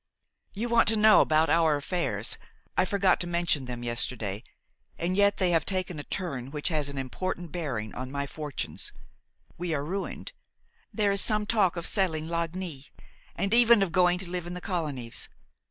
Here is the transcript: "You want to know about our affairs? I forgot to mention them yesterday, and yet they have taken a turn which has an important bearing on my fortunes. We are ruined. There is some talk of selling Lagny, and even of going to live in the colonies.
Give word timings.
"You 0.55 0.67
want 0.67 0.87
to 0.87 0.95
know 0.95 1.21
about 1.21 1.47
our 1.47 1.75
affairs? 1.75 2.35
I 2.75 2.85
forgot 2.85 3.19
to 3.19 3.27
mention 3.27 3.65
them 3.65 3.83
yesterday, 3.83 4.43
and 4.97 5.15
yet 5.15 5.37
they 5.37 5.51
have 5.51 5.63
taken 5.63 5.99
a 5.99 6.03
turn 6.03 6.49
which 6.49 6.69
has 6.69 6.89
an 6.89 6.97
important 6.97 7.51
bearing 7.51 7.93
on 7.93 8.09
my 8.09 8.25
fortunes. 8.25 8.91
We 9.59 9.75
are 9.75 9.85
ruined. 9.85 10.31
There 10.91 11.11
is 11.11 11.21
some 11.21 11.45
talk 11.45 11.75
of 11.77 11.85
selling 11.85 12.27
Lagny, 12.27 12.87
and 13.35 13.53
even 13.53 13.83
of 13.83 13.91
going 13.91 14.17
to 14.17 14.27
live 14.31 14.47
in 14.47 14.55
the 14.55 14.59
colonies. 14.59 15.29